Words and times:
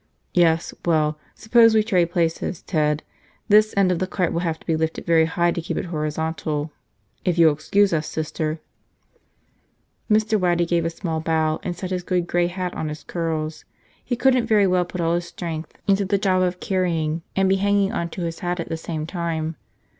"Yes. 0.33 0.73
Well. 0.83 1.19
Suppose 1.35 1.75
we 1.75 1.83
trade 1.83 2.09
places, 2.09 2.63
Ted. 2.63 3.03
This 3.49 3.71
end 3.77 3.91
of 3.91 3.99
the 3.99 4.07
cart 4.07 4.33
will 4.33 4.39
have 4.39 4.59
to 4.59 4.65
be 4.65 4.75
lifted 4.75 5.05
very 5.05 5.25
high 5.25 5.51
to 5.51 5.61
keep 5.61 5.77
it 5.77 5.85
horizontal. 5.93 6.71
If 7.23 7.37
you'll 7.37 7.53
excuse 7.53 7.93
us, 7.93 8.07
Sister." 8.07 8.59
Mr. 10.09 10.39
Waddy 10.39 10.65
gave 10.65 10.85
a 10.85 10.89
small 10.89 11.19
bow 11.19 11.59
and 11.61 11.75
set 11.77 11.91
his 11.91 12.01
good 12.01 12.25
gray 12.25 12.47
hat 12.47 12.73
on 12.73 12.89
his 12.89 13.03
curls. 13.03 13.63
He 14.03 14.15
couldn't 14.15 14.47
very 14.47 14.65
well 14.65 14.85
put 14.85 15.01
all 15.01 15.13
his 15.13 15.25
strength 15.27 15.73
into 15.87 16.03
the 16.03 16.17
job 16.17 16.41
of 16.41 16.59
carrying 16.59 17.21
and 17.35 17.47
be 17.47 17.57
hanging 17.57 17.91
on 17.91 18.09
to 18.09 18.21
his 18.23 18.39
hat 18.39 18.59
at 18.59 18.69
the 18.69 18.77
same 18.77 19.05
time. 19.05 19.55